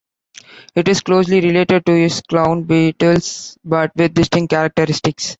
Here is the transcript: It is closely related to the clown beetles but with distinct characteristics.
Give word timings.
It 0.73 0.87
is 0.87 1.01
closely 1.01 1.41
related 1.41 1.85
to 1.85 1.91
the 1.91 2.21
clown 2.27 2.63
beetles 2.63 3.55
but 3.63 3.91
with 3.95 4.15
distinct 4.15 4.49
characteristics. 4.49 5.29